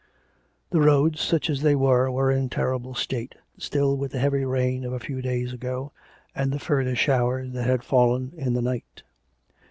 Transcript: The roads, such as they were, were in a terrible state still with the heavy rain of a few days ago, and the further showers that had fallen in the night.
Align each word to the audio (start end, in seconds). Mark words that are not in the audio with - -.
The 0.71 0.81
roads, 0.81 1.21
such 1.21 1.47
as 1.47 1.61
they 1.61 1.75
were, 1.75 2.09
were 2.09 2.31
in 2.31 2.45
a 2.45 2.49
terrible 2.49 2.95
state 2.95 3.35
still 3.59 3.95
with 3.95 4.13
the 4.13 4.17
heavy 4.17 4.43
rain 4.43 4.83
of 4.83 4.93
a 4.93 4.99
few 4.99 5.21
days 5.21 5.53
ago, 5.53 5.91
and 6.33 6.51
the 6.51 6.57
further 6.57 6.95
showers 6.95 7.51
that 7.53 7.67
had 7.67 7.83
fallen 7.83 8.31
in 8.35 8.53
the 8.55 8.63
night. 8.63 9.03